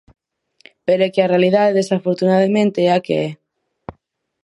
Pero 0.85 1.01
é 1.07 1.11
que 1.13 1.21
a 1.23 1.31
realidade, 1.33 1.77
desafortunadamente, 1.79 2.79
é 2.87 2.91
a 2.97 2.99
que 3.05 3.13
é. 3.25 3.27